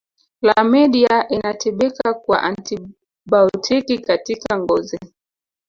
Klamidia 0.41 1.27
inatibika 1.29 2.13
kwa 2.13 2.43
antibaotiki 2.43 3.97
katika 3.99 4.57
ngozi 4.59 4.99